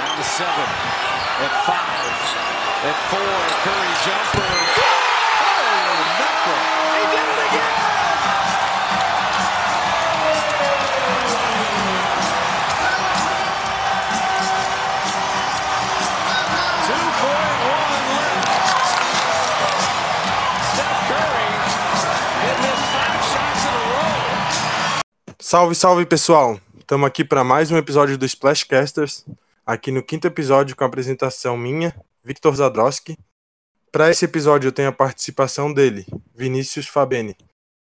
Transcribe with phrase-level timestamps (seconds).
[0.00, 0.68] Down to seven.
[1.44, 2.16] At five.
[2.88, 3.36] At four.
[3.64, 4.48] Curry jumper.
[4.80, 6.60] Oh, knuckle.
[6.96, 7.76] He did it again.
[25.38, 26.58] Salve, salve pessoal!
[26.78, 29.26] Estamos aqui para mais um episódio do Splashcasters,
[29.70, 33.16] aqui no quinto episódio com a apresentação minha, Victor Zadrowski.
[33.92, 37.36] Para esse episódio eu tenho a participação dele, Vinícius Fabeni.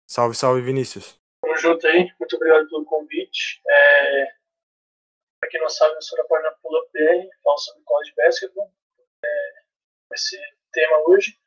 [0.08, 1.20] Salve, salve Vinícius.
[1.42, 3.62] Tamo junto aí, muito obrigado pelo convite.
[3.68, 4.28] É...
[5.38, 6.90] Pra quem não sabe, eu sou da página Pull Up
[7.44, 8.72] falo sobre college basketball,
[9.26, 9.54] é...
[10.14, 10.40] esse
[10.72, 11.38] tema hoje.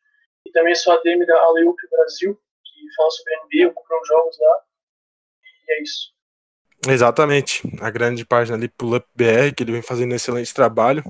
[0.45, 4.63] E também sou ADM da Aleup Brasil, que fala sobre NBA, eu compro jogos lá.
[5.43, 6.18] E é isso.
[6.87, 9.07] Exatamente, a grande página ali Pull Up
[9.57, 11.05] que ele vem fazendo um excelente trabalho.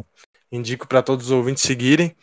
[0.51, 2.17] Indico para todos os ouvintes seguirem.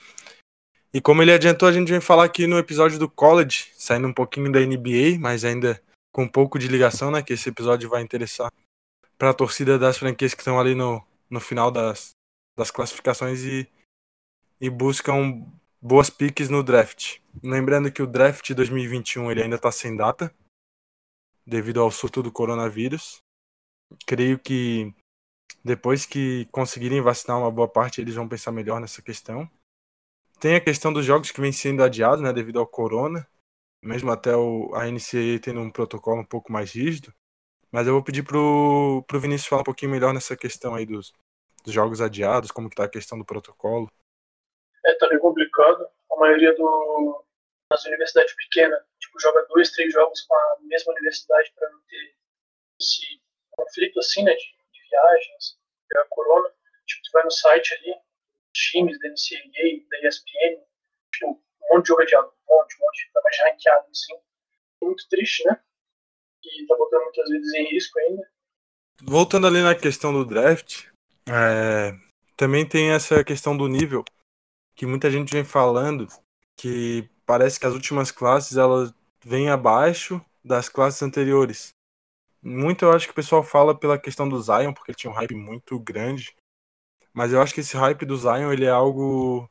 [0.94, 4.14] E como ele adiantou, a gente vem falar aqui no episódio do college, saindo um
[4.14, 7.22] pouquinho da NBA, mas ainda com um pouco de ligação, né?
[7.22, 8.52] Que esse episódio vai interessar
[9.18, 12.12] para a torcida das franquias que estão ali no, no final das,
[12.58, 13.68] das classificações e,
[14.60, 15.46] e buscam
[15.82, 17.18] boas piques no draft.
[17.44, 20.34] Lembrando que o draft 2021 ele ainda está sem data,
[21.46, 23.25] devido ao surto do coronavírus.
[24.06, 24.94] Creio que
[25.64, 29.50] depois que conseguirem vacinar uma boa parte, eles vão pensar melhor nessa questão.
[30.40, 33.28] Tem a questão dos jogos que vem sendo adiados, né, devido ao corona,
[33.82, 37.12] mesmo até o, a NCAA tendo um protocolo um pouco mais rígido.
[37.72, 41.12] Mas eu vou pedir pro, pro Vinícius falar um pouquinho melhor nessa questão aí dos,
[41.64, 43.92] dos jogos adiados, como que tá a questão do protocolo.
[44.86, 45.88] É, tá bem complicado.
[46.12, 47.26] A maioria do,
[47.72, 52.16] das universidades pequenas, tipo, joga dois, três jogos com a mesma universidade para não ter
[52.80, 53.20] esse
[53.56, 55.58] conflito assim, né, de, de viagens,
[55.98, 56.50] a corona.
[56.86, 57.96] Tipo, tu vai no site ali,
[58.54, 60.62] times da NCAA, da ESPN,
[61.14, 64.16] tipo, um monte de jogo adiado, um monte, um monte, tá mais ranqueado, assim.
[64.82, 65.60] Muito triste, né?
[66.44, 68.30] E tá botando muitas vezes em risco ainda.
[69.02, 70.88] Voltando ali na questão do draft,
[71.28, 71.94] é,
[72.38, 74.04] também tem essa questão do nível,
[74.76, 76.08] que muita gente vem falando,
[76.56, 78.94] que parece que as últimas classes elas
[79.24, 81.75] vêm abaixo das classes anteriores.
[82.48, 85.16] Muito eu acho que o pessoal fala pela questão do Zion, porque ele tinha um
[85.16, 86.36] hype muito grande.
[87.12, 89.50] Mas eu acho que esse hype do Zion ele é algo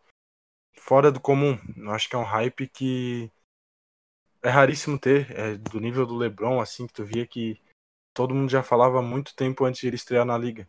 [0.78, 1.59] fora do comum.
[1.77, 3.33] Eu acho que é um hype que
[4.41, 7.60] é raríssimo ter, é do nível do LeBron, assim, que tu via que
[8.15, 10.69] todo mundo já falava muito tempo antes de ele estrear na liga.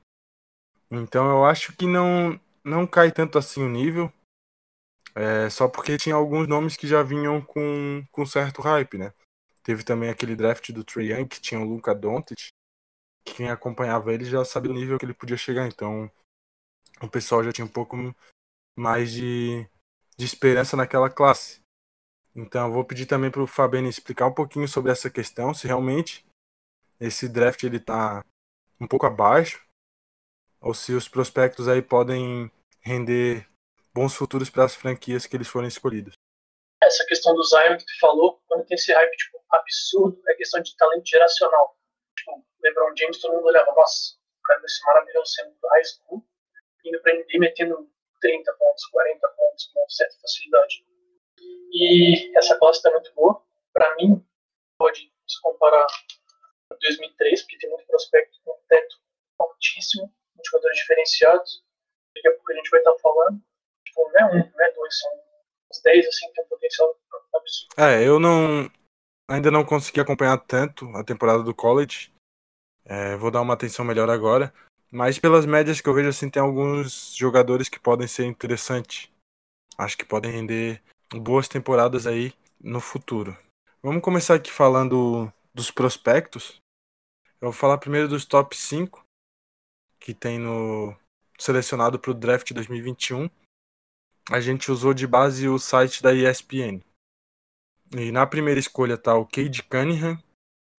[0.89, 4.11] Então eu acho que não não cai tanto assim o nível,
[5.13, 9.13] é, só porque tinha alguns nomes que já vinham com, com certo hype, né?
[9.65, 12.49] Teve também aquele draft do Trae Young, que tinha o Luka Doncic,
[13.25, 16.09] que quem acompanhava ele já sabia o nível que ele podia chegar, então
[17.01, 17.97] o pessoal já tinha um pouco
[18.77, 19.67] mais de,
[20.15, 21.61] de esperança naquela classe.
[22.35, 25.65] Então eu vou pedir também para o Fabiano explicar um pouquinho sobre essa questão, se
[25.65, 26.23] realmente
[26.99, 28.23] esse draft ele tá
[28.79, 29.65] um pouco abaixo,
[30.61, 32.51] ou se os prospectos aí podem
[32.81, 33.49] render
[33.91, 36.13] bons futuros para as franquias que eles forem escolhidos.
[36.85, 40.61] Essa questão do Zion que tu falou, quando tem esse hype tipo, absurdo, é questão
[40.61, 41.75] de talento geracional.
[42.15, 46.23] Tipo, LeBron James, todo mundo olhava, nossa, o cara desse maravilhoso sendo do high school,
[46.85, 47.89] indo pra NBA metendo
[48.21, 50.85] 30 pontos, 40 pontos com certa facilidade.
[51.71, 53.43] E essa classe está muito boa.
[53.73, 54.23] Para mim,
[54.77, 55.85] pode se comparar
[56.71, 58.95] a 2003, porque tem muito prospecto com um teto
[59.39, 60.13] altíssimo,
[60.45, 61.63] jogadores diferenciados.
[62.15, 63.41] Daqui a pouco a gente vai estar falando.
[63.85, 65.24] Tipo, não é um, não é dois, são
[65.71, 66.95] uns 10 assim, tem um potencial
[67.35, 67.73] absurdo.
[67.77, 68.69] É, eu não
[69.27, 72.11] ainda não consegui acompanhar tanto a temporada do college.
[72.85, 74.53] É, vou dar uma atenção melhor agora.
[74.91, 79.09] Mas pelas médias que eu vejo, assim, tem alguns jogadores que podem ser interessantes.
[79.77, 80.81] Acho que podem render
[81.13, 83.37] boas temporadas aí no futuro.
[83.81, 86.61] Vamos começar aqui falando dos prospectos.
[87.41, 89.05] Eu vou falar primeiro dos top 5
[89.99, 90.95] que tem no
[91.37, 93.29] selecionado para o draft 2021.
[94.31, 96.83] A gente usou de base o site da ESPN.
[97.95, 100.17] E na primeira escolha tá o Cade Cunningham.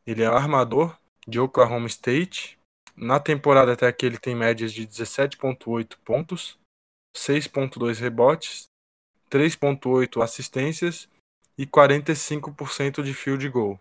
[0.05, 2.59] Ele é armador de Oklahoma State.
[2.97, 6.59] Na temporada até aqui ele tem médias de 17.8 pontos,
[7.15, 8.69] 6.2 rebotes,
[9.31, 11.09] 3.8 assistências
[11.59, 13.79] e 45% de field goal.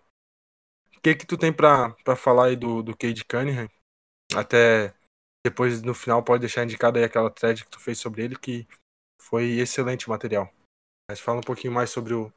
[0.95, 3.69] O que que tu tem pra falar aí do, do Cade Cunningham?
[4.35, 4.93] Até
[5.45, 8.67] depois no final pode deixar indicado aí aquela thread que tu fez sobre ele que
[9.21, 10.49] foi excelente o material.
[11.09, 12.31] Mas fala um pouquinho mais sobre o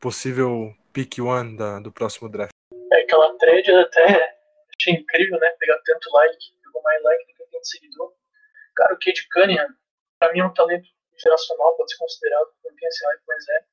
[0.00, 2.52] possível pick one da, do próximo draft.
[2.92, 4.36] É aquela thread eu até
[4.78, 5.50] achei incrível, né?
[5.58, 8.14] Pegar tanto like, pegou mais like do que de seguidor.
[8.76, 9.74] Cara, o Cade Cunningham,
[10.18, 13.66] para mim é um talento geracional, pode ser considerado, não tem esse hype, mas é.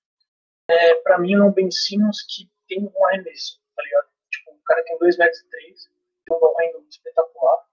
[0.70, 4.08] é para mim é um Ben Simmons que tem um arremesso, tá ligado?
[4.32, 5.90] Tipo, o cara tem 2 metros e 3,
[6.26, 7.66] tem um handle espetacular.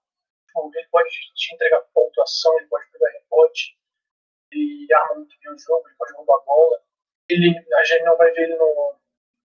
[0.47, 3.77] Tipo, ele pode te entregar pontuação, ele pode pegar rebote,
[4.51, 6.81] ele arma muito bem o jogo, ele pode roubar a bola.
[7.29, 8.95] Ele, a gente não vai ver ele no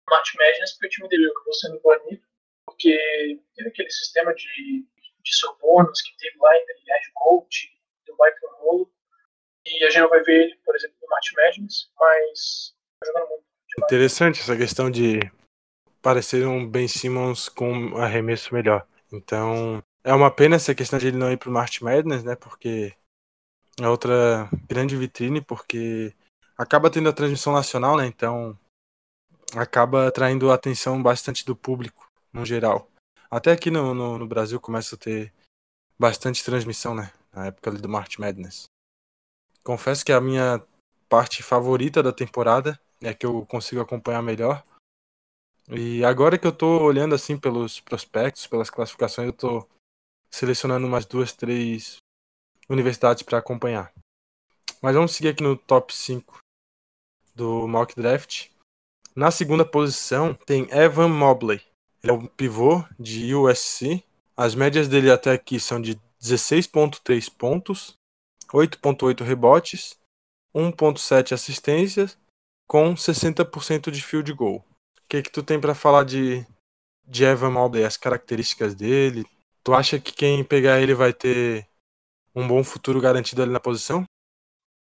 [0.10, 2.24] Match Madness porque o time dele acabou sendo banido,
[2.66, 4.86] porque teve aquele sistema de,
[5.24, 7.70] de subornos que teve lá entre head coach
[8.08, 8.92] e o Michael Rolo.
[9.66, 13.30] E a gente não vai ver ele, por exemplo, no Match Madness, mas tá jogando
[13.30, 13.46] muito.
[13.78, 15.20] Interessante essa questão de
[16.02, 18.88] parecer um Ben Simmons com um arremesso melhor.
[19.12, 22.36] Então, é uma pena essa questão de ele não ir pro March Madness, né?
[22.36, 22.94] Porque
[23.80, 26.14] é outra grande vitrine, porque
[26.58, 28.06] acaba tendo a transmissão nacional, né?
[28.06, 28.58] Então,
[29.56, 32.90] acaba atraindo a atenção bastante do público, no geral.
[33.30, 35.34] Até aqui no, no, no Brasil começa a ter
[36.00, 37.12] bastante transmissão, né?
[37.34, 38.66] Na época ali do March Madness.
[39.64, 40.64] Confesso que a minha
[41.10, 44.64] parte favorita da temporada é que eu consigo acompanhar melhor.
[45.70, 49.68] E agora que eu tô olhando assim pelos prospectos, pelas classificações, eu tô
[50.30, 51.98] selecionando umas duas, três
[52.70, 53.92] universidades para acompanhar.
[54.82, 56.40] Mas vamos seguir aqui no top 5
[57.34, 58.48] do mock draft.
[59.16, 61.62] Na segunda posição tem Evan Mobley.
[62.04, 64.04] Ele é um pivô de USC.
[64.38, 67.98] As médias dele até aqui são de 16.3 pontos,
[68.52, 69.98] 8.8 rebotes,
[70.54, 72.18] 1.7 assistências,
[72.68, 74.58] com 60% de field goal.
[74.58, 76.46] O que que tu tem para falar de,
[77.08, 79.26] de Evan Mobley, as características dele?
[79.64, 81.68] Tu acha que quem pegar ele vai ter
[82.36, 84.06] um bom futuro garantido ali na posição?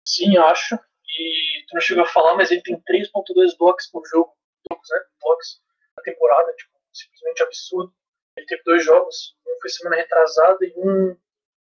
[0.06, 0.74] Sim, acho.
[0.74, 4.34] E tu não chegou a falar, mas ele tem 3.2 blocos por jogo.
[4.68, 4.98] Blocos, né?
[5.20, 5.62] Blocos
[5.96, 7.94] na temporada, tipo, simplesmente absurdo.
[8.36, 11.16] Ele teve dois jogos, um foi semana retrasada e um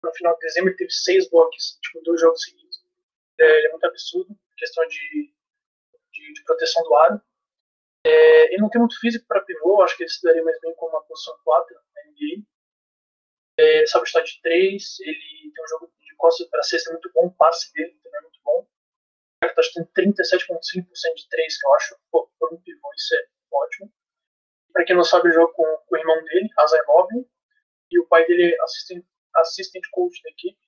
[0.03, 2.83] no final de dezembro ele teve seis blocos, tipo, dois jogos seguidos.
[3.39, 5.33] É, ele é muito absurdo, questão de,
[6.11, 7.21] de, de proteção do aro.
[8.05, 10.73] É, ele não tem muito físico para pivô, acho que ele se daria mais bem
[10.75, 12.43] com uma posição 4 na NBA.
[13.59, 17.73] É, de 3, ele tem um jogo de costas para cesta muito bom, o passe
[17.73, 18.67] dele também é muito bom.
[19.43, 23.91] Está chutando 37,5% de 3, que eu acho, pô, por um pivô, isso é ótimo.
[24.71, 27.25] Para quem não sabe, ele joga com, com o irmão dele, Azai Mobley,
[27.91, 28.57] e o pai dele é
[29.41, 30.59] assistant coach da equipe.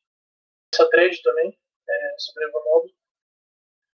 [0.74, 1.58] Essa thread também,
[1.88, 2.96] é, sobre Mobley.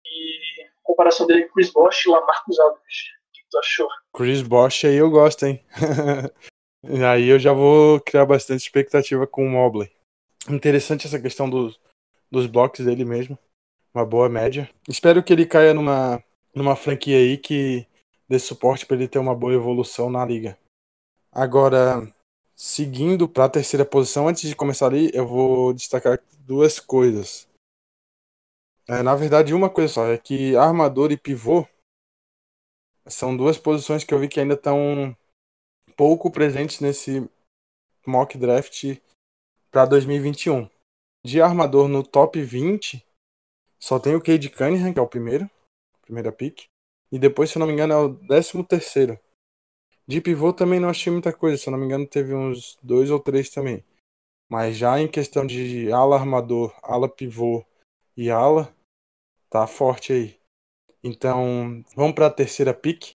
[0.06, 3.10] E comparação dele com Chris Bosh e Lamarcus Aldridge.
[3.28, 3.88] O que tu achou?
[4.14, 5.64] Chris Bosh aí eu gosto, hein?
[7.08, 9.90] aí eu já vou criar bastante expectativa com o Mobley.
[10.48, 11.80] Interessante essa questão dos,
[12.30, 13.38] dos blocos dele mesmo.
[13.94, 14.68] Uma boa média.
[14.88, 16.22] Espero que ele caia numa,
[16.54, 17.86] numa franquia aí que
[18.28, 20.58] dê suporte para ele ter uma boa evolução na liga.
[21.30, 22.06] Agora,
[22.54, 27.48] seguindo para a terceira posição, antes de começar ali, eu vou destacar duas coisas.
[28.86, 31.66] É, na verdade, uma coisa só, é que armador e pivô
[33.06, 35.16] são duas posições que eu vi que ainda estão
[35.96, 37.28] pouco presentes nesse
[38.06, 38.98] mock draft
[39.70, 40.68] para 2021.
[41.24, 43.04] De armador no top 20,
[43.78, 45.50] só tem o Cade Cunningham, que é o primeiro,
[46.02, 46.66] primeira pick,
[47.10, 49.18] e depois, se eu não me engano, é o décimo terceiro.
[50.06, 53.10] De pivô também não achei muita coisa, se eu não me engano, teve uns dois
[53.10, 53.82] ou três também.
[54.50, 57.64] Mas já em questão de ala armador, ala pivô
[58.16, 58.74] e ala,
[59.48, 60.40] tá forte aí.
[61.02, 63.12] Então, vamos para a terceira pick,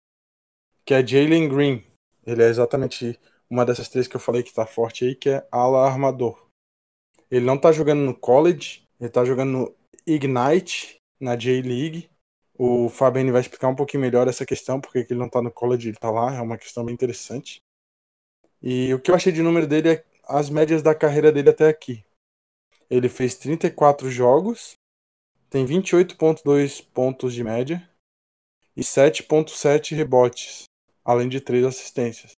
[0.85, 1.88] que é Jalen Green.
[2.25, 5.47] Ele é exatamente uma dessas três que eu falei que tá forte aí, que é
[5.51, 6.47] ala armador.
[7.31, 12.09] Ele não tá jogando no college, ele tá jogando no Ignite, na J-League.
[12.57, 15.89] O Fabiano vai explicar um pouquinho melhor essa questão, porque ele não tá no college,
[15.89, 17.61] ele tá lá, é uma questão bem interessante.
[18.61, 21.69] E o que eu achei de número dele é as médias da carreira dele até
[21.69, 22.03] aqui.
[22.89, 24.73] Ele fez 34 jogos,
[25.49, 27.89] tem 28,2 pontos de média
[28.75, 30.65] e 7,7 rebotes,
[31.09, 32.33] além de 3 assistências.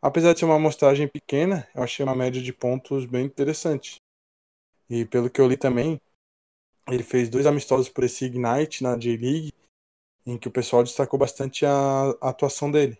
[0.00, 3.96] Apesar de ser uma amostragem pequena, eu achei uma média de pontos bem interessante.
[4.88, 6.00] E pelo que eu li também,
[6.88, 9.52] ele fez dois amistosos por esse Ignite na J-League,
[10.24, 12.96] em que o pessoal destacou bastante a, atuação dele.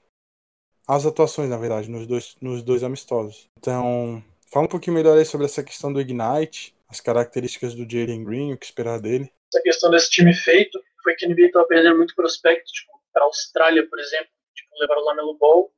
[0.88, 3.48] As atuações, na verdade, nos dois, nos dois amistosos.
[3.58, 4.20] Então,
[4.50, 8.52] fala um pouquinho melhor aí sobre essa questão do Ignite, as características do Jalen Green,
[8.52, 9.30] o que esperar dele.
[9.54, 13.26] Essa questão desse time feito foi que NBA estava perdendo muito prospecto, tipo, para a
[13.26, 15.72] Austrália, por exemplo, tipo, levaram o Lamelo Ball,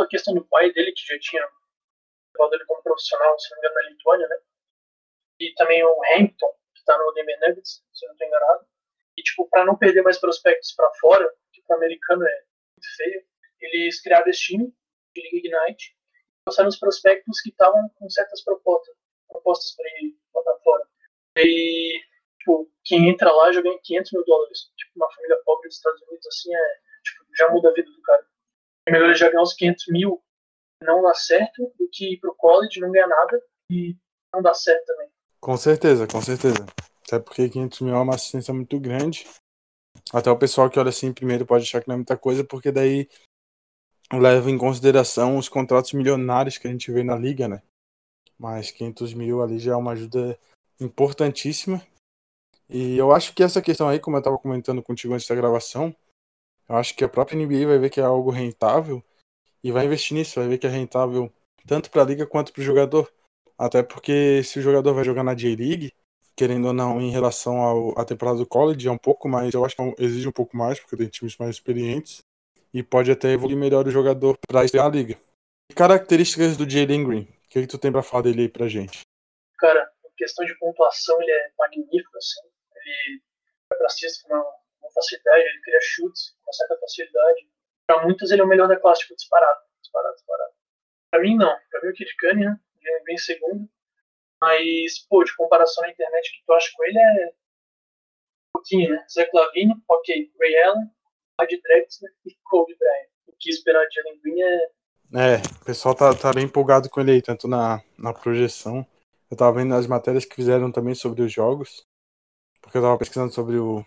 [0.00, 1.42] a questão do pai dele, que já tinha
[2.34, 4.36] levado ele como profissional, se não me engano, na Lituânia, né?
[5.40, 8.66] E também o Hampton, que está no Denver Nuggets, se eu não estou enganado.
[9.16, 12.42] E, tipo, para não perder mais prospectos para fora, que o americano é
[12.76, 13.24] muito feio,
[13.60, 14.74] eles criaram esse time,
[15.14, 15.96] de Liga Ignite,
[16.44, 18.94] passaram os prospectos que estavam com certas propostas,
[19.28, 20.86] propostas para ele botar fora.
[21.36, 22.00] E,
[22.38, 24.70] tipo, quem entra lá já ganha 500 mil dólares.
[24.76, 26.80] Tipo, uma família pobre dos Estados Unidos, assim, é,
[27.36, 28.26] já muda a vida do cara.
[28.86, 30.24] É melhor ele já ganhar uns 500 mil
[30.84, 33.96] não dá certo do que ir pro college, não ganhar nada e
[34.32, 35.08] não dá certo também.
[35.40, 36.66] Com certeza, com certeza.
[37.06, 39.26] Até porque 500 mil é uma assistência muito grande.
[40.12, 42.70] Até o pessoal que olha assim primeiro pode achar que não é muita coisa, porque
[42.70, 43.08] daí
[44.12, 47.62] leva em consideração os contratos milionários que a gente vê na liga, né?
[48.38, 50.38] Mas 500 mil ali já é uma ajuda
[50.80, 51.82] importantíssima.
[52.68, 55.94] E eu acho que essa questão aí, como eu estava comentando contigo antes da gravação,
[56.68, 59.02] eu acho que a própria NBA vai ver que é algo rentável
[59.62, 61.32] e vai investir nisso, vai ver que é rentável
[61.66, 63.10] tanto para a liga quanto para o jogador.
[63.56, 65.92] Até porque se o jogador vai jogar na J-League,
[66.36, 69.76] querendo ou não, em relação à temporada do college, é um pouco mais, eu acho
[69.76, 72.22] que é exige um pouco mais, porque tem times mais experientes,
[72.72, 75.16] e pode até evoluir melhor o jogador para estrear a liga.
[75.74, 79.00] Características do Jalen Green, o que, que tu tem para falar dele aí pra gente?
[79.58, 82.40] Cara, em questão de pontuação, ele é magnífico, assim.
[82.74, 83.22] Ele
[83.90, 84.63] cesta com uma, uma
[84.94, 87.48] facilidade, ele cria chutes com certa facilidade.
[87.86, 90.52] Para muitos, ele é o melhor da classe, tipo, disparado, disparado, disparado.
[91.10, 91.54] Para mim, não.
[91.70, 93.68] Para mim, o Kid Cunningham, ele vem segundo.
[94.40, 97.32] Mas, pô, de comparação na internet, que tu acha com ele é um
[98.54, 99.06] pouquinho, né?
[99.10, 100.32] Zé Clavini, ok.
[100.40, 100.90] Ray Allen,
[101.40, 103.08] Ed Drexler e Kobe Bryant.
[103.26, 104.70] O que esperar de Green é...
[105.16, 108.86] É, o pessoal tá, tá bem empolgado com ele aí, tanto na, na projeção.
[109.30, 111.86] Eu tava vendo as matérias que fizeram também sobre os jogos.
[112.60, 113.84] Porque eu tava pesquisando sobre o,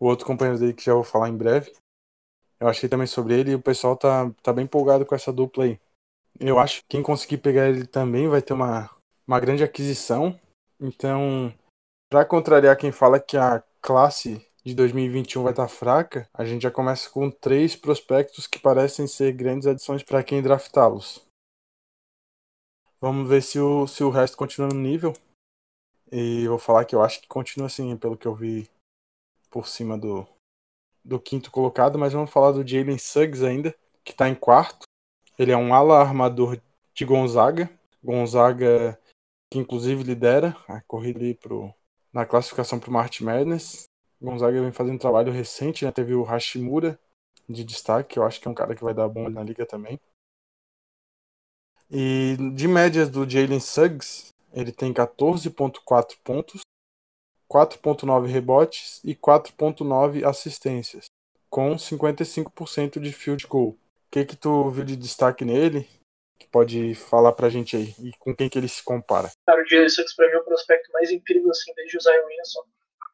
[0.00, 1.72] o outro companheiro dele que já vou falar em breve.
[2.60, 5.64] Eu achei também sobre ele e o pessoal tá, tá bem empolgado com essa dupla
[5.64, 5.80] aí.
[6.40, 8.90] Eu acho que quem conseguir pegar ele também vai ter uma,
[9.26, 10.38] uma grande aquisição.
[10.80, 11.52] Então,
[12.08, 16.62] para contrariar quem fala que a classe de 2021 vai estar tá fraca, a gente
[16.62, 21.26] já começa com três prospectos que parecem ser grandes adições para quem draftá-los.
[23.00, 25.12] Vamos ver se o, se o resto continua no nível.
[26.10, 28.68] E vou falar que eu acho que continua assim, pelo que eu vi
[29.50, 30.26] por cima do,
[31.04, 33.74] do quinto colocado, mas vamos falar do Jalen Suggs ainda,
[34.04, 34.86] que está em quarto.
[35.38, 36.60] Ele é um ala armador
[36.94, 37.70] de Gonzaga.
[38.02, 38.98] Gonzaga
[39.50, 41.72] que inclusive lidera a corrida ali pro,
[42.12, 43.84] na classificação para o March Madness.
[44.20, 45.92] Gonzaga vem fazendo um trabalho recente, né?
[45.92, 46.98] Teve o Hashimura
[47.48, 49.64] de destaque, que eu acho que é um cara que vai dar bom na liga
[49.64, 49.98] também.
[51.90, 56.60] E de médias do Jalen Suggs, ele tem 14.4 pontos,
[57.50, 61.06] 4.9 rebotes e 4.9 assistências,
[61.50, 63.70] com 55% de field goal.
[63.70, 63.78] O
[64.10, 65.88] que que tu viu de destaque nele?
[66.38, 67.94] Que pode falar pra gente aí.
[67.98, 69.30] E com quem que ele se compara?
[69.46, 72.24] Cara, o Jalen Suggs pra mim é o prospecto mais incrível assim, desde o Zion
[72.26, 72.64] Williamson.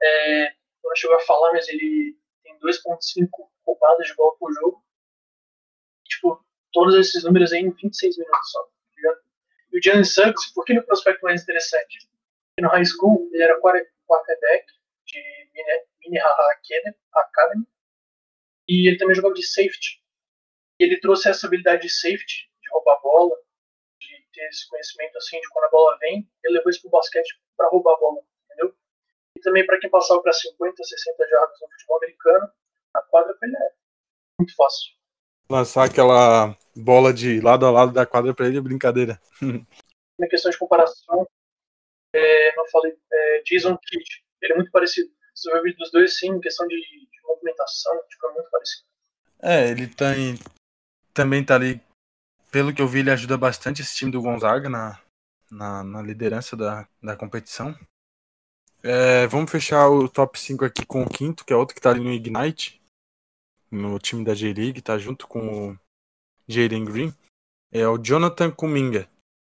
[0.02, 0.52] É,
[0.84, 3.28] não chegou a falar, mas ele tem 2.5
[3.64, 4.84] roubadas de bola por jogo.
[6.04, 8.62] Tipo, todos esses números aí em 26 minutos só.
[8.62, 8.68] Tá
[9.72, 12.08] e o Jalen Suggs, por que ele é o prospecto mais interessante?
[12.60, 14.66] No high school ele era quarterback
[15.06, 15.22] de
[16.00, 16.58] Minnehaha
[17.14, 17.66] Academy
[18.68, 20.04] e ele também jogava de safety
[20.78, 23.36] ele trouxe essa habilidade de safety, de roubar a bola,
[24.00, 27.38] de ter esse conhecimento assim de quando a bola vem, ele levou isso pro basquete
[27.56, 28.74] para roubar a bola, entendeu?
[29.36, 32.52] E também para quem passava para 50, 60 jardas no futebol americano,
[32.94, 33.70] a quadra para ele é
[34.40, 34.92] muito fácil.
[35.48, 39.20] Lançar aquela bola de lado a lado da quadra para ele é brincadeira.
[40.18, 41.28] Na questão de comparação,
[42.16, 44.04] é, não falei, é, Jason Kidd,
[44.42, 45.10] ele é muito parecido.
[45.50, 48.84] Vai ver dos dois, sim, em questão de, de movimentação, tipo, é muito parecido.
[49.42, 50.38] É, ele tem
[51.14, 51.80] também tá ali,
[52.50, 55.00] pelo que eu vi, ele ajuda bastante esse time do Gonzaga na,
[55.50, 57.74] na, na liderança da, da competição.
[58.82, 61.90] É, vamos fechar o top 5 aqui com o quinto, que é outro que tá
[61.90, 62.82] ali no Ignite,
[63.70, 65.78] no time da J-League, tá junto com o
[66.46, 67.14] Jaden Green.
[67.72, 69.08] É o Jonathan Kuminga.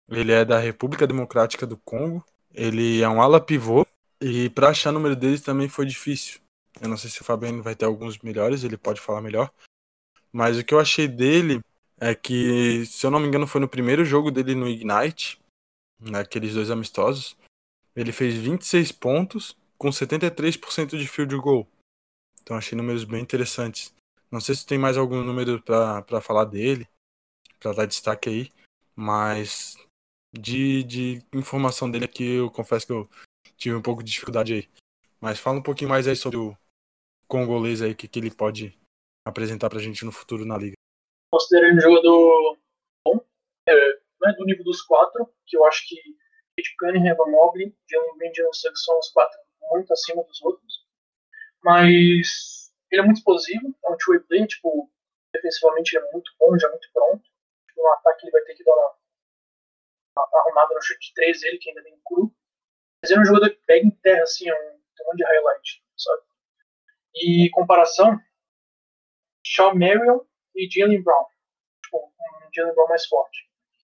[0.09, 2.25] Ele é da República Democrática do Congo.
[2.53, 3.87] Ele é um ala pivô.
[4.21, 6.41] E para achar o número dele também foi difícil.
[6.81, 9.51] Eu não sei se o Fabiano vai ter alguns melhores, ele pode falar melhor.
[10.33, 11.61] Mas o que eu achei dele
[11.99, 15.41] é que, se eu não me engano, foi no primeiro jogo dele no Ignite,
[15.99, 17.37] naqueles dois amistosos.
[17.95, 21.67] Ele fez 26 pontos com 73% de field goal.
[22.43, 23.95] Então achei números bem interessantes.
[24.31, 26.89] Não sei se tem mais algum número para falar dele,
[27.59, 28.51] para dar destaque aí,
[28.95, 29.77] mas
[30.33, 33.09] de, de informação dele aqui eu confesso que eu
[33.57, 34.69] tive um pouco de dificuldade aí.
[35.21, 36.57] Mas fala um pouquinho mais aí sobre o
[37.29, 38.77] congolês aí, que, que ele pode
[39.25, 40.75] apresentar pra gente no futuro na liga?
[41.31, 42.59] Considero ele um jogador
[43.07, 43.21] bom,
[43.69, 45.97] é, não é do nível dos quatro, que eu acho que
[46.57, 49.39] Kate Cunningham, Evan Mobley, Jalen Green Jalen Suggs são os quatro
[49.71, 50.85] muito acima dos outros,
[51.63, 54.91] mas ele é muito explosivo, é um two-way player, tipo,
[55.33, 58.65] defensivamente ele é muito bom, já muito pronto, tipo, no ataque ele vai ter que
[58.65, 58.95] dar uma,
[60.27, 62.35] uma arrumada no chute de três ele, que ainda tem cru,
[63.03, 65.85] Mas ele é um jogador que pega em terra, assim, é um, monte de highlight,
[65.97, 66.23] sabe?
[67.15, 68.19] E comparação,
[69.45, 70.21] Shawn Marion
[70.55, 71.27] e Jalen Brown.
[71.85, 73.49] Tipo, um Jalen Brown mais forte.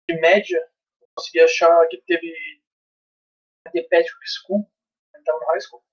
[0.09, 0.57] De média,
[1.01, 2.33] eu consegui achar que teve
[3.71, 4.69] The Patrick School,
[5.15, 5.83] então no high school,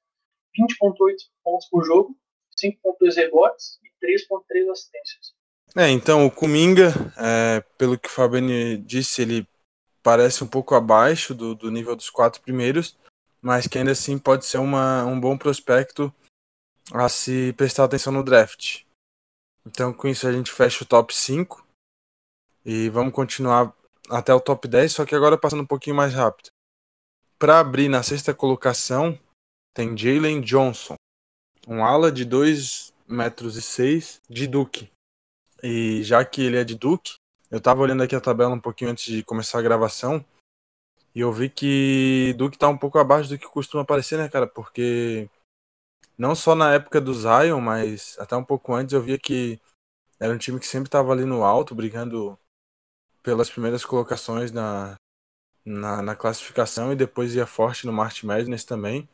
[0.58, 2.16] 20.8 pontos por jogo,
[2.62, 5.34] 5.2 rebotes e 3.3 assistências.
[5.76, 9.46] É, então o Kuminga, é, pelo que o Fabiani disse, ele
[10.02, 12.98] parece um pouco abaixo do, do nível dos quatro primeiros,
[13.40, 16.12] mas que ainda assim pode ser uma, um bom prospecto
[16.92, 18.84] a se prestar atenção no draft.
[19.66, 21.66] Então com isso a gente fecha o top 5
[22.64, 23.74] e vamos continuar
[24.08, 26.50] até o top 10, só que agora passando um pouquinho mais rápido.
[27.38, 29.18] Para abrir na sexta colocação,
[29.74, 30.96] tem Jalen Johnson,
[31.66, 34.90] um ala de 2 metros e 6 de Duke.
[35.62, 37.14] E já que ele é de Duke,
[37.50, 40.24] eu tava olhando aqui a tabela um pouquinho antes de começar a gravação
[41.14, 44.46] e eu vi que Duke tá um pouco abaixo do que costuma parecer, né, cara?
[44.46, 45.28] Porque
[46.16, 49.60] não só na época do Zion, mas até um pouco antes eu via que
[50.20, 52.38] era um time que sempre tava ali no alto, brigando
[53.22, 54.94] pelas primeiras colocações na,
[55.64, 59.08] na, na classificação e depois ia forte no March Madness também.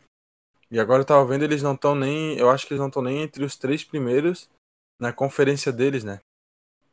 [0.71, 2.37] E agora eu tava vendo, eles não estão nem.
[2.37, 4.50] Eu acho que eles não estão nem entre os três primeiros
[5.00, 6.21] na conferência deles, né?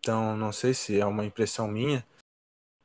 [0.04, 2.06] Então não sei se é uma impressão minha.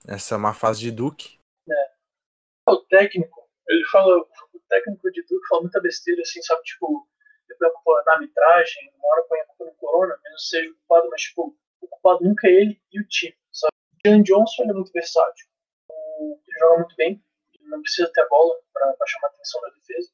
[0.06, 1.40] Essa má fase de Duke.
[1.68, 2.70] É.
[2.70, 4.16] O técnico, ele fala.
[4.52, 6.62] O técnico de Duke fala muita besteira, assim, sabe?
[6.62, 7.08] Tipo,
[7.48, 11.22] depois na arbitragem, uma hora põe a culpa no Corona, mesmo seja o culpado, mas
[11.22, 13.72] tipo, o culpado nunca é ele e o time, sabe?
[13.94, 15.46] O Jalen Johnson ele é muito versátil.
[15.90, 19.70] Ele joga muito bem, ele não precisa ter a bola para chamar a atenção da
[19.70, 20.12] defesa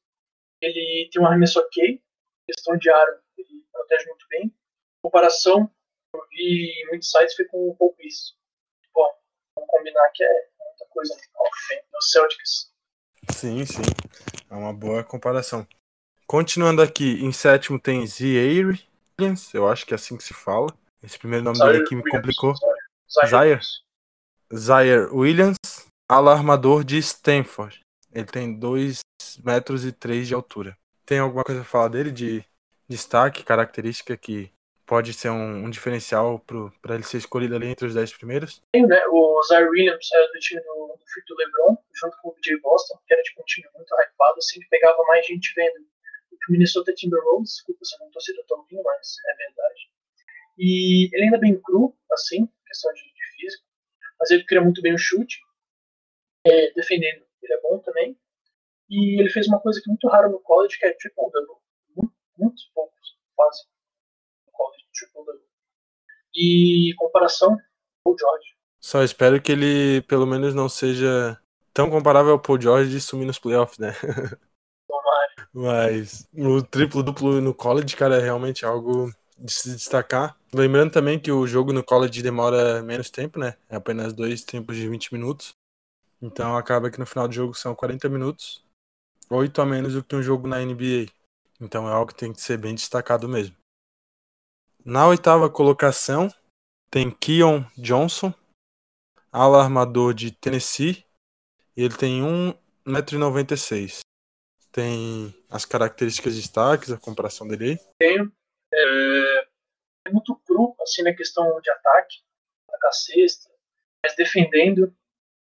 [0.61, 2.01] ele tem um arremesso ok,
[2.47, 3.07] questão de ar
[3.37, 4.55] ele protege muito bem.
[5.01, 5.69] Comparação,
[6.15, 8.33] eu vi em muitos sites, foi com o Paul Pierce.
[8.93, 9.07] Bom,
[9.55, 11.15] vamos combinar que é muita coisa
[11.93, 12.71] no Celtics.
[13.31, 13.81] Sim, sim.
[14.49, 15.67] É uma boa comparação.
[16.27, 18.79] Continuando aqui, em sétimo tem Zaire
[19.19, 20.67] Williams, eu acho que é assim que se fala.
[21.03, 22.53] Esse primeiro nome dele aqui me complicou.
[23.27, 23.61] Zaire.
[24.53, 25.57] Zaire Williams,
[26.09, 27.79] alarmador de Stanford.
[28.11, 29.01] Ele tem 2
[29.43, 30.77] metros e 3 de altura.
[31.05, 32.43] Tem alguma coisa a falar dele de
[32.87, 34.51] destaque, característica que
[34.85, 38.61] pode ser um, um diferencial para ele ser escolhido ali entre os 10 primeiros?
[38.71, 39.01] Tem, né?
[39.07, 42.59] O Zaire Williams era do time do, do filho do LeBron, junto com o BJ
[42.61, 45.85] Boston, que era tipo, um time muito hypado, assim, que pegava mais gente vendo.
[46.47, 49.89] O Minnesota Timberwolves, desculpa se eu não torcida tão bem, mas é verdade.
[50.57, 53.63] E ele ainda é bem cru, assim, questão de, de físico,
[54.19, 55.39] mas ele cria muito bem o chute,
[56.45, 58.17] é, defendendo ele é bom também.
[58.89, 61.55] E ele fez uma coisa que é muito rara no college, que é triple double.
[61.95, 63.65] Muito, muitos poucos fazem
[66.35, 67.57] E comparação,
[68.03, 68.55] Paul George.
[68.79, 71.39] Só espero que ele pelo menos não seja
[71.73, 73.93] tão comparável ao Paul George de sumir nos playoffs, né?
[74.87, 75.49] Tomara.
[75.53, 80.37] Mas o triplo duplo no college, cara, é realmente algo de se destacar.
[80.53, 83.55] Lembrando também que o jogo no college demora menos tempo, né?
[83.69, 85.55] É apenas dois tempos de 20 minutos.
[86.21, 88.63] Então acaba que no final do jogo são 40 minutos,
[89.29, 91.11] 8 a menos do que um jogo na NBA.
[91.59, 93.55] Então é algo que tem que ser bem destacado mesmo.
[94.85, 96.29] Na oitava colocação
[96.91, 98.31] tem Keon Johnson,
[99.31, 101.03] alarmador de Tennessee,
[101.75, 102.21] e ele tem
[102.85, 104.01] 1,96m.
[104.71, 107.79] Tem as características de destaques, a comparação dele aí?
[107.97, 108.31] Tenho.
[108.71, 109.47] É,
[110.05, 112.17] é muito cru, assim, na questão de ataque,
[112.69, 113.49] na cesta,
[114.03, 114.95] mas defendendo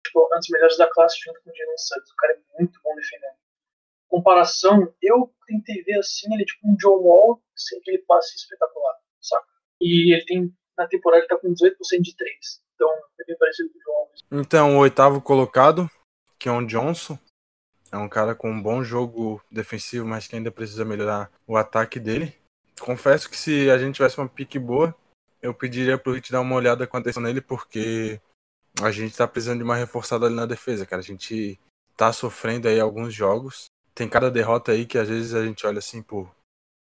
[0.06, 2.12] tipo, antes melhores da classe junto com o Jalen Suggs.
[2.12, 3.36] O cara é muito bom defendendo.
[4.08, 9.46] Comparação, eu tentei ver assim, ele tipo um Joe Wall sem aquele passe espetacular, saca?
[9.80, 12.36] E ele tem, na temporada, ele tá com 18% de 3.
[12.74, 12.88] Então,
[13.20, 14.10] é bem parecido com o Joe Wall.
[14.32, 15.90] Então, o oitavo colocado,
[16.38, 17.18] que é o Johnson,
[17.92, 22.00] é um cara com um bom jogo defensivo, mas que ainda precisa melhorar o ataque
[22.00, 22.34] dele.
[22.80, 24.94] Confesso que se a gente tivesse uma pique boa,
[25.40, 28.20] eu pediria pro Hit dar uma olhada com atenção nele, porque
[28.82, 31.00] a gente tá precisando de uma reforçada ali na defesa, cara.
[31.00, 31.60] A gente
[31.96, 33.66] tá sofrendo aí alguns jogos.
[33.94, 36.34] Tem cada derrota aí que às vezes a gente olha assim por,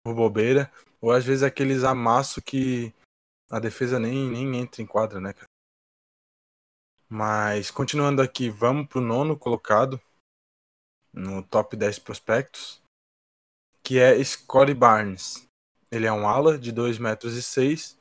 [0.03, 2.93] por bobeira, ou às vezes aqueles amassos que
[3.49, 5.45] a defesa nem, nem entra em quadra, né, cara?
[7.09, 10.01] Mas continuando aqui, vamos pro nono colocado
[11.13, 12.81] no top 10 prospectos,
[13.83, 15.45] que é Scottie Barnes.
[15.91, 17.97] Ele é um ala de 2 metros e 6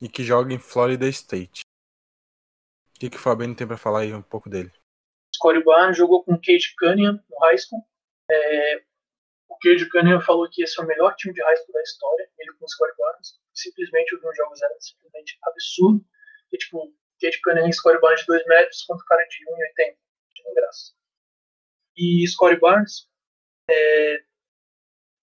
[0.00, 1.60] e que joga em Florida State.
[2.96, 4.72] O que, que o Fabiano tem para falar aí um pouco dele?
[5.34, 7.86] Scottie Barnes jogou com Cade Cunningham no high school.
[8.30, 8.84] É,
[9.64, 12.52] Cade Cunningham falou que esse é o melhor time de high school da história, ele
[12.52, 13.40] com o Scottie Barnes.
[13.54, 16.04] Simplesmente eu vi uns jogos era simplesmente absurdo.
[16.52, 19.96] E, tipo, Cade Cunningham e Scottie Barnes de 2 metros contra o cara de 1,80.
[20.34, 20.92] De graça.
[21.96, 23.08] E Scottie Barnes,
[23.70, 24.16] É,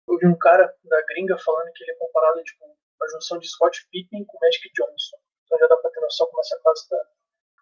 [0.07, 3.49] eu vi um cara da gringa falando que ele é comparado tipo, a junção de
[3.49, 5.17] Scott Pippen com Magic Johnson.
[5.43, 6.97] Então já dá pra ter noção como essa classe tá,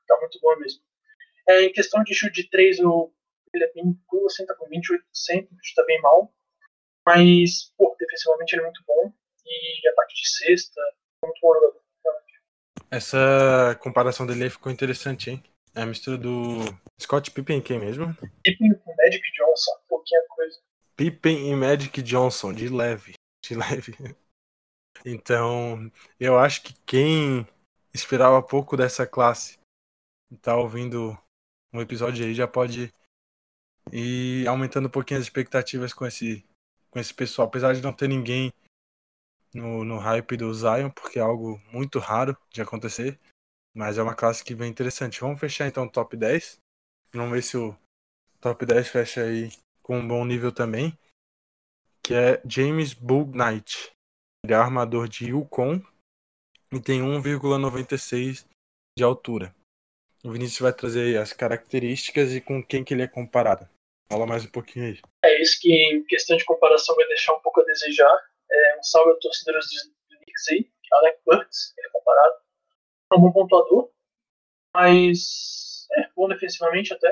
[0.08, 0.84] tá muito boa mesmo.
[1.48, 3.12] É, em questão de chute de 3, eu,
[3.56, 5.02] ele é bem cool, assim, tá com 28%,
[5.64, 6.32] está bem mal.
[7.10, 9.12] Mas, pô, defensivamente ele é muito bom.
[9.44, 10.80] E a parte de sexta,
[11.24, 11.82] muito bom jogador.
[12.92, 15.44] Essa comparação dele aí ficou interessante, hein?
[15.74, 16.60] É a mistura do
[17.02, 18.16] Scott Pippen quem mesmo?
[18.44, 20.60] Pippen com Magic Johnson, pouquinha coisa.
[20.96, 23.14] Pippen e Magic Johnson, de leve.
[23.44, 23.96] De leve.
[25.04, 27.48] Então, eu acho que quem
[27.92, 29.58] esperava pouco dessa classe
[30.30, 31.18] e tá ouvindo
[31.74, 32.94] um episódio aí já pode
[33.92, 36.46] ir aumentando um pouquinho as expectativas com esse,
[36.90, 37.48] com esse pessoal.
[37.48, 38.52] Apesar de não ter ninguém
[39.54, 43.20] no, no hype do Zion, porque é algo muito raro de acontecer.
[43.76, 45.22] Mas é uma classe que vem interessante.
[45.22, 46.60] Vamos fechar então o top 10.
[47.14, 47.76] Vamos ver se o
[48.40, 50.98] top 10 fecha aí com um bom nível também.
[52.04, 53.92] Que é James Bull Knight.
[54.44, 55.82] Ele é armador de Yukon
[56.72, 58.46] e tem 1,96
[58.98, 59.54] de altura.
[60.24, 63.68] O Vinícius vai trazer as características e com quem que ele é comparado.
[64.12, 65.00] Fala mais um pouquinho aí.
[65.24, 68.12] É isso que, em questão de comparação, vai deixar um pouco a desejar.
[68.52, 69.68] É, um salve aos torcedores
[70.10, 70.68] do Knicks aí.
[70.94, 72.34] Alec Burks, ele é comparado.
[73.14, 73.92] É um bom pontuador,
[74.74, 77.08] mas é bom defensivamente até.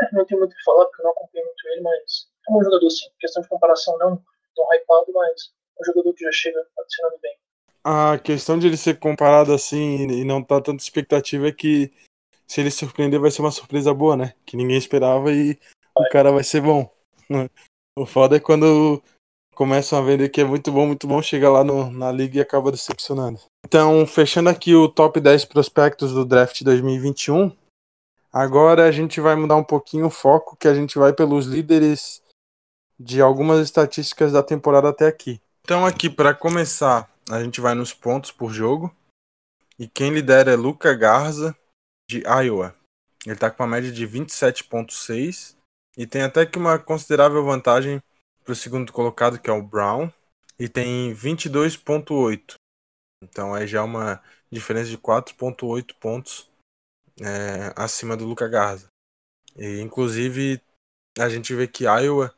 [0.00, 2.50] É, não tenho muito o que falar, porque eu não acompanho muito ele, mas é
[2.50, 3.06] um bom jogador sim.
[3.06, 4.20] Em questão de comparação, não
[4.56, 7.36] tão hypado, mas é um jogador que já chega adicionando bem.
[7.84, 11.92] A questão de ele ser comparado assim e não tá tanta expectativa é que
[12.44, 14.34] se ele surpreender vai ser uma surpresa boa, né?
[14.44, 15.56] Que ninguém esperava e
[15.96, 16.90] o cara vai ser bom.
[17.98, 19.02] O foda é quando
[19.54, 22.40] começam a vender que é muito bom, muito bom, chega lá no, na liga e
[22.42, 23.40] acaba decepcionando.
[23.64, 27.50] Então, fechando aqui o top 10 prospectos do draft 2021,
[28.30, 32.22] agora a gente vai mudar um pouquinho o foco, que a gente vai pelos líderes
[33.00, 35.40] de algumas estatísticas da temporada até aqui.
[35.62, 38.94] Então, aqui para começar, a gente vai nos pontos por jogo.
[39.78, 41.56] E quem lidera é Luca Garza,
[42.06, 42.74] de Iowa.
[43.24, 45.55] Ele está com uma média de 27,6
[45.96, 48.02] e tem até que uma considerável vantagem
[48.44, 50.10] para o segundo colocado, que é o Brown,
[50.58, 52.54] e tem 22,8.
[53.22, 56.50] Então é já uma diferença de 4,8 pontos
[57.20, 58.88] é, acima do Luca Garza.
[59.56, 60.60] E, inclusive,
[61.18, 62.34] a gente vê que Iowa,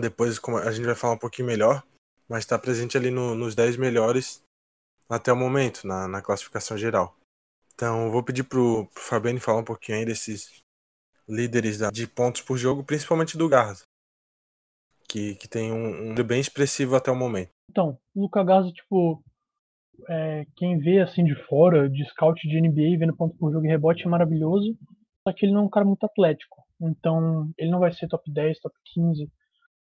[0.00, 1.82] depois a gente vai falar um pouquinho melhor,
[2.28, 4.42] mas está presente ali no, nos 10 melhores
[5.08, 7.16] até o momento, na, na classificação geral.
[7.74, 10.62] Então, vou pedir pro, pro Fabiano falar um pouquinho aí desses
[11.28, 13.84] líderes de pontos por jogo, principalmente do Garza
[15.12, 17.50] que, que tem um, um bem expressivo até o momento.
[17.70, 19.22] Então, o Luca Garza, tipo,
[20.08, 23.68] é, quem vê assim de fora, de scout de NBA, vendo ponto por jogo e
[23.68, 24.74] rebote é maravilhoso,
[25.22, 26.62] só que ele não é um cara muito atlético.
[26.80, 29.30] Então, ele não vai ser top 10, top 15,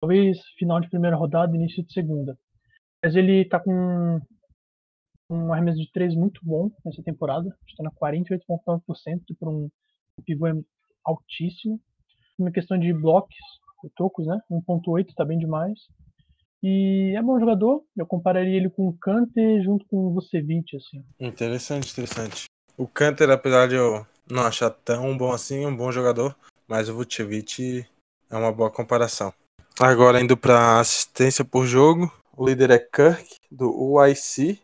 [0.01, 2.39] talvez final de primeira rodada, início de segunda.
[3.05, 4.21] Mas ele tá com
[5.29, 9.69] um arremesso de 3 muito bom nessa temporada, está na 48,9%, que por um
[10.25, 10.47] pivô
[11.07, 11.81] altíssimo.
[12.39, 13.37] Uma questão de blocos,
[13.97, 14.39] tocos, né?
[14.51, 15.79] 1.8 tá bem demais.
[16.63, 21.05] E é bom jogador, eu compararia ele com o Kanter junto com o Vucevic, assim.
[21.21, 22.45] Interessante, interessante.
[22.77, 26.89] O Kanter, apesar de eu não achar tão bom assim, é um bom jogador, mas
[26.89, 27.87] o Vucevic
[28.29, 29.33] é uma boa comparação.
[29.79, 34.61] Agora indo para assistência por jogo, o líder é Kirk, do UIC.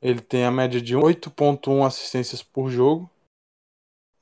[0.00, 3.10] Ele tem a média de 8.1 assistências por jogo.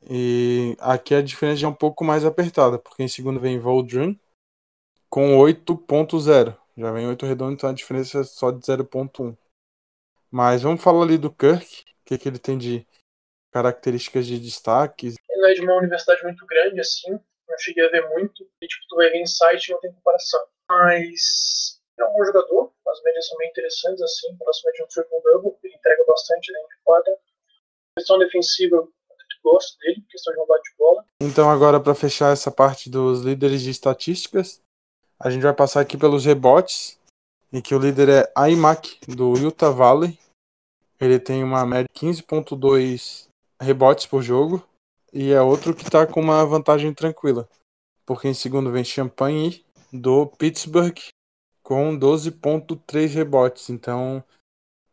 [0.08, 4.18] E aqui a diferença é um pouco mais apertada, porque em segundo vem Voldrin,
[5.10, 6.56] com 8.0.
[6.76, 9.36] Já vem 8 redondo, então a diferença é só de 0.1.
[10.30, 12.86] Mas vamos falar ali do Kirk, o que, que ele tem de
[13.50, 15.14] características de destaque.
[15.30, 18.84] Ele é de uma universidade muito grande, assim, não cheguei a ver muito, e tipo,
[18.88, 20.40] tu vai ver em site não tem comparação.
[20.68, 25.56] Mas é um bom jogador, as médias são bem interessantes, assim, próximo de um triple-double,
[25.64, 27.18] ele entrega bastante dentro de quadra.
[27.96, 28.86] Questão defensiva,
[29.46, 31.04] gosto dele, de bola.
[31.22, 34.60] Então agora para fechar essa parte dos líderes de estatísticas,
[35.18, 36.98] a gente vai passar aqui pelos rebotes,
[37.52, 40.18] em que o líder é Aimak, do Utah Valley.
[41.00, 43.28] Ele tem uma média de 15.2
[43.60, 44.66] rebotes por jogo.
[45.12, 47.48] E é outro que está com uma vantagem tranquila.
[48.04, 50.98] Porque em segundo vem Champagne, do Pittsburgh,
[51.62, 53.70] com 12.3 rebotes.
[53.70, 54.22] Então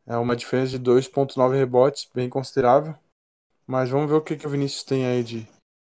[0.06, 2.96] é uma diferença de 2.9 rebotes, bem considerável.
[3.65, 5.47] Mas vamos ver o que, que o Vinícius tem aí de,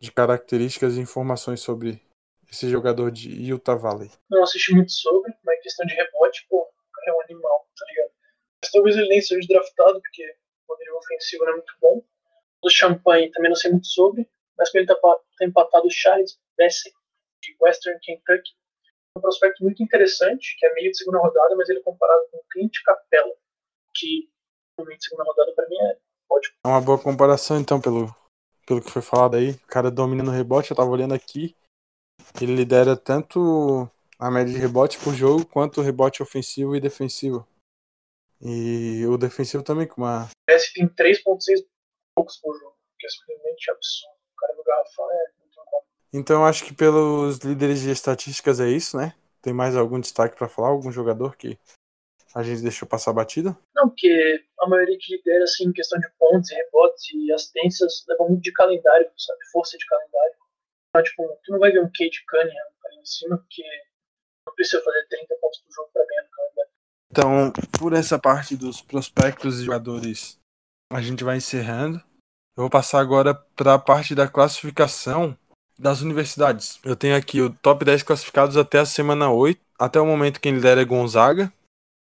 [0.00, 2.00] de características e informações sobre
[2.50, 4.10] esse jogador de Utah Valley?
[4.30, 6.68] Não assisti muito sobre, mas questão de rebote, pô,
[7.06, 8.10] é um animal, tá ligado?
[8.62, 10.24] Mas talvez ele nem seja draftado, porque
[10.64, 12.04] o poderio ofensivo não é muito bom.
[12.62, 16.92] O Champagne também não sei muito sobre, mas ele tá, tá empatado o Charles Bessie,
[17.42, 18.52] de Western Kentucky.
[19.16, 22.38] um prospecto muito interessante, que é meio de segunda rodada, mas ele é comparado com
[22.38, 23.34] o Clint Capella,
[23.94, 24.30] que
[24.78, 25.98] no meio de segunda rodada para mim é
[26.30, 26.56] ótimo.
[26.64, 28.14] É uma boa comparação, então, pelo,
[28.66, 29.50] pelo que foi falado aí.
[29.50, 31.54] O cara domina no rebote, eu tava olhando aqui.
[32.40, 37.46] Ele lidera tanto a média de rebote por jogo, quanto o rebote ofensivo e defensivo.
[38.40, 40.28] E o defensivo também com uma.
[40.46, 41.64] Parece que tem 3.6
[42.14, 44.14] poucos por jogo, que é simplesmente absurdo.
[44.32, 45.82] O cara do garrafão é muito bom.
[46.12, 49.14] Então acho que pelos líderes de estatísticas é isso, né?
[49.40, 50.68] Tem mais algum destaque para falar?
[50.68, 51.58] Algum jogador que
[52.34, 53.56] a gente deixou passar batida?
[53.74, 58.24] Não, porque a maioria que lidera, assim, em questão de pontos, rebotes e assistências, leva
[58.28, 59.38] muito de calendário, sabe?
[59.52, 60.34] Força de calendário.
[60.88, 63.62] Então, tipo, tu não vai ver um Kate Cunningham ali em cima, porque
[64.46, 66.70] não precisa fazer 30 pontos por jogo para ganhar no calendário.
[67.10, 70.38] Então, por essa parte dos prospectos e jogadores,
[70.92, 71.98] a gente vai encerrando.
[72.56, 75.36] Eu vou passar agora para a parte da classificação
[75.78, 76.80] das universidades.
[76.84, 79.60] Eu tenho aqui o top 10 classificados até a semana 8.
[79.78, 81.52] Até o momento quem lidera é Gonzaga,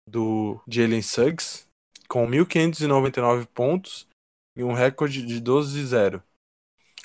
[0.07, 1.67] do Jalen Suggs,
[2.07, 4.07] com 1.599 pontos
[4.55, 6.21] e um recorde de 12-0.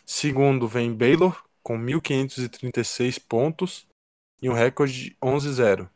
[0.05, 3.87] Segundo vem Baylor, com 1.536 pontos
[4.41, 5.89] e um recorde de 11-0.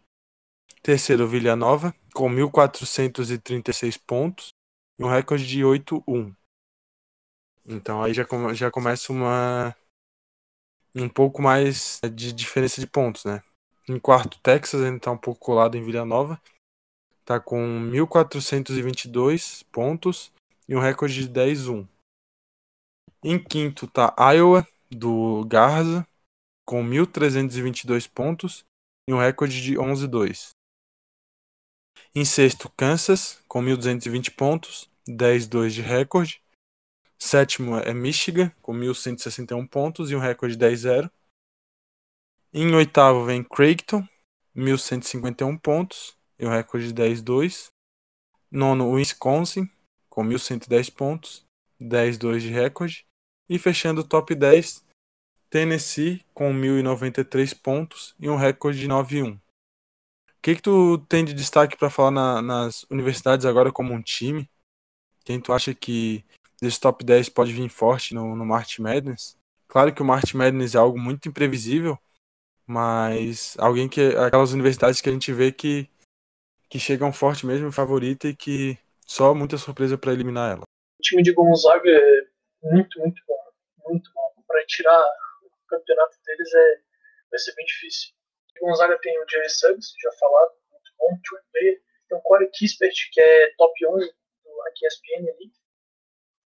[0.83, 4.53] Terceiro, Villanova, com 1.436 pontos
[4.99, 6.35] e um recorde de 8-1.
[7.65, 9.75] Então aí já, come, já começa uma
[10.95, 13.43] um pouco mais de diferença de pontos, né?
[13.89, 16.41] Em quarto, Texas ainda está um pouco colado em Villanova.
[17.23, 17.57] Está com
[17.93, 20.33] 1.422 pontos
[20.69, 21.87] e um recorde de 10-1.
[23.23, 26.05] Em quinto está Iowa, do Garza,
[26.67, 28.65] com 1.322 pontos
[29.09, 30.51] e um recorde de 11-2.
[32.13, 36.43] Em sexto, Kansas, com 1.220 pontos, 10-2 de recorde.
[37.17, 41.09] Sétimo é Michigan, com 1.161 pontos e um recorde de 10-0.
[42.53, 44.05] Em oitavo vem Creighton,
[44.57, 47.67] 1.151 pontos e um recorde de 10-2.
[48.51, 49.69] Nono, Wisconsin,
[50.09, 51.45] com 1.110 pontos,
[51.81, 53.07] 10-2 de recorde.
[53.49, 54.85] E fechando o top 10,
[55.51, 59.37] Tennessee, com 1.093 pontos e um recorde de 9-1.
[59.37, 59.41] O
[60.43, 64.51] que, que tu tem de destaque para falar na, nas universidades agora como um time?
[65.25, 66.25] Quem tu acha que
[66.63, 69.37] desse top 10 pode vir forte no, no March Madness.
[69.67, 71.99] Claro que o March Madness é algo muito imprevisível,
[72.65, 75.91] mas alguém que aquelas universidades que a gente vê que
[76.73, 80.63] que chegam forte mesmo, favorita e que só muita surpresa para eliminar ela.
[80.63, 82.27] O time de Gonzaga é
[82.63, 84.43] muito, muito bom, muito bom.
[84.47, 84.99] Para tirar
[85.43, 86.81] o campeonato deles é
[87.31, 88.15] vai ser bem difícil.
[88.63, 91.11] O Gonzaga tem o Jerry Suggs, já falado, muito bom,
[91.53, 91.83] player.
[92.09, 95.53] Tem o Corey Kispert, que é top 11 do aqui ESPN ali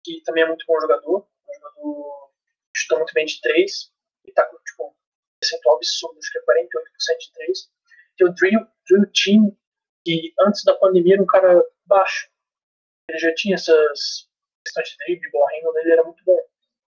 [0.04, 1.28] que também é muito bom jogador.
[1.50, 2.30] Um jogador
[2.72, 3.92] que chuta muito bem de 3.
[4.26, 4.94] Ele tá com tipo, um
[5.40, 7.72] percentual absurdo, acho que é 48% de 3.
[8.18, 9.58] Tem o Drill, Drill Team,
[10.04, 12.30] que antes da pandemia era um cara baixo.
[13.10, 14.28] Ele já tinha essas
[14.64, 16.40] questões de drible, ball handle dele era muito bom.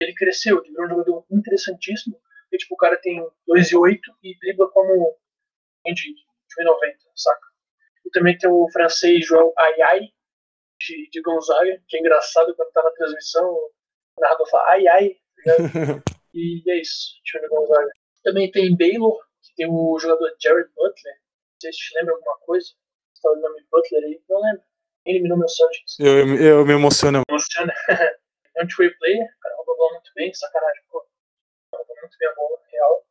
[0.00, 2.20] Ele cresceu, ele virou um jogador interessantíssimo.
[2.52, 5.16] E, tipo, o cara tem 2,8 e dribla como
[5.86, 6.14] de
[6.62, 7.46] 1,90, saca?
[8.04, 10.10] E também tem o francês João Ayai,
[10.80, 15.16] de, de Gonzaga, que é engraçado quando tá na transmissão, o narrador fala ai ai,
[15.44, 15.52] tá
[16.34, 17.90] e é isso, time Gonzaga.
[18.22, 22.38] Também tem Baylor, que tem o jogador Jared Butler, não sei se te lembra alguma
[22.38, 22.70] coisa,
[23.20, 24.62] tá o nome Butler aí, não lembro.
[25.06, 25.98] Ele eliminou meu Celtics.
[25.98, 27.22] Eu, eu me emociono.
[27.28, 27.72] Emociona.
[28.56, 31.06] é um two player, o cara rouba a bola muito bem, sacanagem, pô.
[31.74, 33.06] Rouba muito bem a bola, real.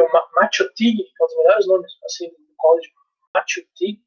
[0.00, 2.92] O Macho Tig, que é um dos melhores nomes, assim, do college.
[3.34, 4.00] Macho Tig.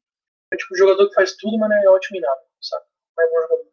[0.52, 2.86] É tipo um jogador que faz tudo, mas não é ótimo em nada, sabe?
[3.16, 3.72] mais bom jogador.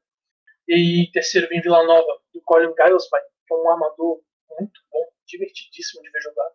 [0.67, 4.21] E terceiro vem Vila Nova, do Colin Giles, que é um armador
[4.57, 6.49] muito bom, divertidíssimo de ver jogar.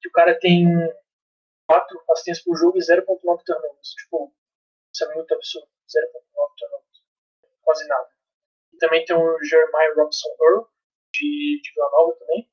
[0.00, 0.66] Que o cara tem
[1.68, 3.88] 4 assistências por jogo e 0.9 turnovers.
[3.90, 4.34] Tipo,
[4.92, 5.68] isso é muito absurdo.
[5.88, 7.02] 0.9 turnovers.
[7.62, 8.08] Quase nada.
[8.72, 10.66] E também tem o Jeremiah Robson Earl,
[11.12, 12.50] de, de Vila Nova também.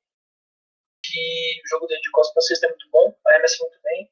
[1.03, 4.11] Que o jogo dele de costas para sexta é muito bom, arremessa muito bem.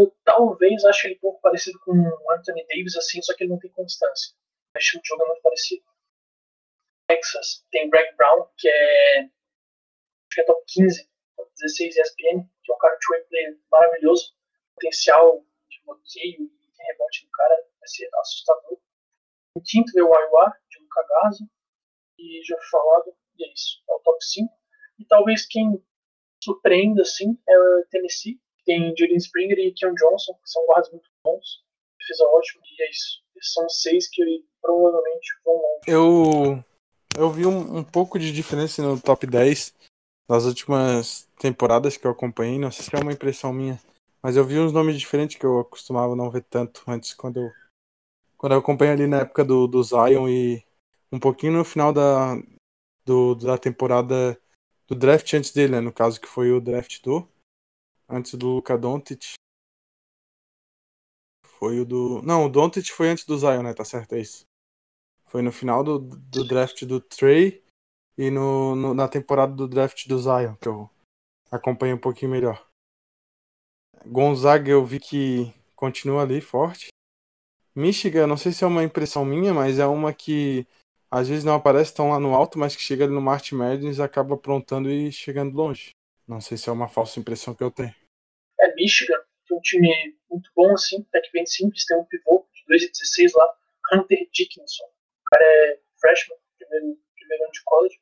[0.00, 3.50] Eu talvez ache ele um pouco parecido com o Anthony Davis, assim, só que ele
[3.50, 4.34] não tem constância
[4.78, 5.84] estilo de jogo é muito parecido.
[7.08, 12.72] Texas tem Greg Brown, que é, acho que é top 15, top 16 ESPN, que
[12.72, 14.34] é um cara de player maravilhoso,
[14.74, 18.78] potencial de bloqueio e rebote do cara vai ser assustador.
[19.56, 21.44] Em quinto veio o Iowa, de Luca Garza,
[22.18, 24.52] e já falado, e é isso, é o top 5.
[24.98, 25.82] E talvez quem
[26.42, 31.08] surpreenda assim é o Tennessee, tem Jaden Springer e Keon Johnson, que são guardas muito
[31.24, 31.64] bons,
[31.98, 33.22] defesa ótima, e é isso.
[33.40, 34.22] São seis que
[34.60, 35.84] provavelmente vão longe.
[35.86, 36.64] Eu,
[37.18, 39.74] eu vi um, um pouco de diferença no top 10
[40.28, 42.58] nas últimas temporadas que eu acompanhei.
[42.58, 43.78] Não sei se é uma impressão minha,
[44.26, 47.52] Mas eu vi uns nomes diferentes que eu costumava não ver tanto antes, quando eu,
[48.36, 50.66] quando eu acompanho ali na época do, do Zion e
[51.12, 52.34] um pouquinho no final da,
[53.04, 54.36] do, da temporada
[54.88, 55.80] do draft antes dele, né?
[55.80, 57.24] No caso que foi o draft do
[58.08, 59.34] antes do Luka Doncic.
[61.44, 62.20] Foi o do.
[62.22, 63.74] Não, o Doncic foi antes do Zion, né?
[63.74, 64.44] Tá certo, é isso.
[65.26, 67.62] Foi no final do, do draft do Trey
[68.18, 70.90] e no, no, na temporada do draft do Zion, que eu
[71.48, 72.65] acompanho um pouquinho melhor.
[74.08, 76.88] Gonzaga eu vi que continua ali forte.
[77.74, 80.66] Michigan, não sei se é uma impressão minha, mas é uma que
[81.10, 84.00] às vezes não aparece tão lá no alto, mas que chega ali no Martin Madness
[84.00, 85.90] acaba aprontando e chegando longe.
[86.26, 87.94] Não sei se é uma falsa impressão que eu tenho.
[88.60, 92.04] É Michigan, que é um time muito bom, assim, até que bem simples, tem um
[92.04, 93.54] pivô de 2 e 16 lá,
[93.92, 94.84] Hunter Dickinson.
[94.84, 98.00] O cara é freshman, primeiro, primeiro ano de college.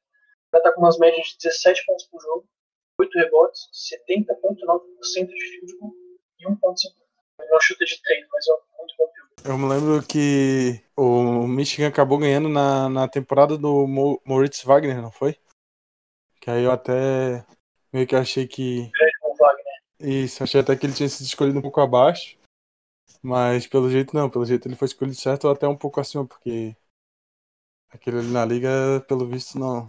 [0.52, 2.48] Cara tá com umas médias de 17 pontos por jogo,
[2.98, 5.92] 8 rebotes, 70,9% de field goal
[6.38, 6.94] e 1,5.
[7.40, 9.14] Ele não chuta de treino, mas é muito bom.
[9.46, 15.02] Eu me lembro que o Michigan acabou ganhando na, na temporada do Mo, Moritz Wagner,
[15.02, 15.36] não foi?
[16.40, 17.44] Que aí eu até
[17.92, 18.90] meio que achei que.
[19.00, 19.14] É.
[20.06, 22.36] Isso, achei até que ele tinha sido escolhido um pouco abaixo.
[23.22, 26.26] Mas pelo jeito não, pelo jeito ele foi escolhido certo ou até um pouco acima,
[26.26, 26.76] porque
[27.90, 28.68] aquele ali na liga,
[29.08, 29.86] pelo visto, não,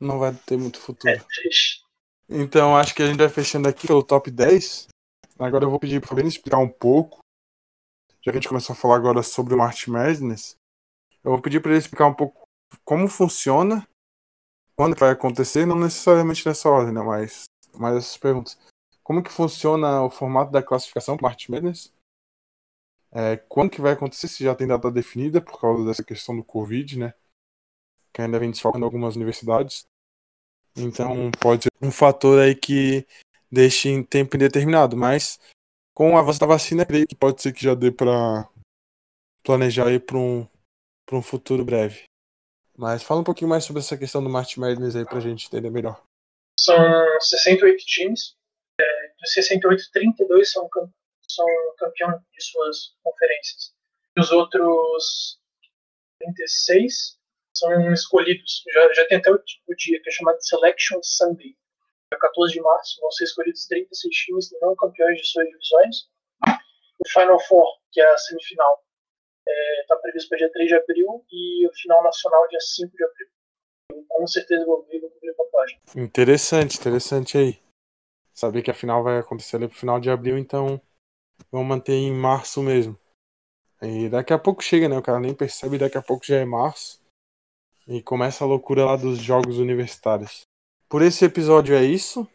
[0.00, 1.12] não vai ter muito futuro.
[1.12, 1.83] É triste.
[2.28, 4.88] Então acho que a gente vai fechando aqui pelo top 10.
[5.38, 7.18] Agora eu vou pedir para o explicar um pouco.
[8.22, 10.56] Já que a gente começou a falar agora sobre o March Madness,
[11.22, 12.42] eu vou pedir para ele explicar um pouco
[12.84, 13.86] como funciona,
[14.76, 18.58] quando vai acontecer, não necessariamente nessa ordem, né, mas, mas essas perguntas.
[19.02, 21.92] Como que funciona o formato da classificação para March Madness?
[23.12, 26.42] É, quando que vai acontecer, se já tem data definida por causa dessa questão do
[26.42, 27.14] Covid, né?
[28.12, 29.86] Que ainda vem desfalcando algumas universidades.
[30.76, 33.06] Então pode ser um fator aí que
[33.50, 35.38] deixe em tempo indeterminado, mas
[35.94, 38.48] com o avanço da vacina, creio que pode ser que já dê para
[39.44, 40.46] planejar aí para um,
[41.12, 42.04] um futuro breve.
[42.76, 45.70] Mas fala um pouquinho mais sobre essa questão do March Madness aí pra gente entender
[45.70, 46.02] melhor.
[46.58, 46.76] São
[47.20, 48.36] 68 times.
[48.80, 50.68] É, dos 68, 32 são,
[51.28, 51.46] são
[51.78, 53.72] campeões de suas conferências.
[54.16, 55.38] E os outros
[56.18, 57.16] 36
[57.54, 58.62] são escolhidos.
[58.72, 61.56] Já, já tem até o, o dia que é chamado Selection Sunday.
[62.12, 65.96] Dia 14 de março vão ser escolhidos 36 times não campeões de suas divisões.
[66.98, 68.84] O Final Four, que é a semifinal,
[69.80, 73.04] está é, previsto para dia 3 de abril e o final nacional dia 5 de
[73.04, 73.28] abril.
[73.92, 75.80] Eu, com certeza vou ver a página.
[75.96, 77.62] Interessante, interessante aí.
[78.32, 80.80] Saber que a final vai acontecer ali pro final de abril, então
[81.52, 82.98] vamos manter em março mesmo.
[83.82, 84.96] E daqui a pouco chega, né?
[84.96, 87.03] O cara nem percebe, daqui a pouco já é março.
[87.86, 90.42] E começa a loucura lá dos jogos universitários.
[90.88, 92.26] Por esse episódio é isso.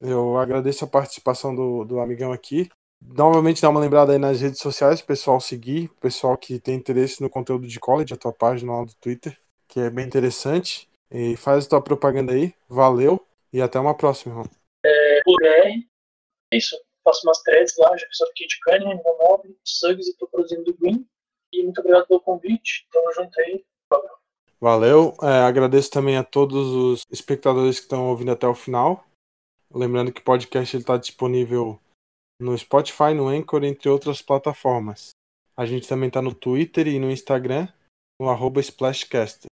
[0.00, 2.68] Eu agradeço a participação do, do amigão aqui.
[3.02, 7.28] Novamente dá uma lembrada aí nas redes sociais, pessoal seguir, pessoal que tem interesse no
[7.28, 10.88] conteúdo de college, a tua página lá do Twitter, que é bem interessante.
[11.10, 12.54] E faz a tua propaganda aí.
[12.68, 14.50] Valeu e até uma próxima, irmão.
[14.84, 15.74] É, o é
[16.52, 16.76] isso.
[17.04, 20.76] Faço umas threads lá, já fiz o Kate Cunningham, meu nome, e tô produzindo do
[20.76, 21.06] Green.
[21.52, 22.86] E muito obrigado pelo convite.
[22.92, 23.64] Tamo junto aí.
[24.60, 25.14] Valeu.
[25.22, 29.04] É, agradeço também a todos os espectadores que estão ouvindo até o final.
[29.72, 31.78] Lembrando que o podcast está disponível
[32.40, 35.10] no Spotify, no Anchor, entre outras plataformas.
[35.56, 37.68] A gente também está no Twitter e no Instagram,
[38.20, 39.46] no arroba Splashcaster.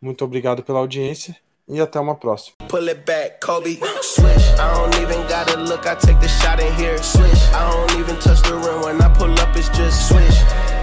[0.00, 1.36] Muito obrigado pela audiência
[1.68, 2.56] e até uma próxima.
[2.68, 3.78] Pull it back, Kobe.
[3.78, 6.98] I don't even gotta look, I take the shot in here.
[7.54, 10.12] I don't even touch the rim when I pull up, it's just.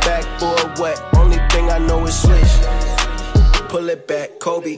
[0.01, 2.84] Backboard wet, only thing I know is.
[3.75, 4.77] Pull it back, Kobe.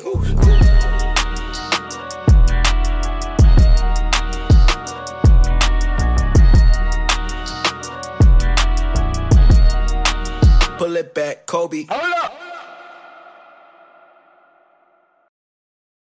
[10.80, 11.86] pull it back, Kobe.
[11.88, 12.47] Hold up.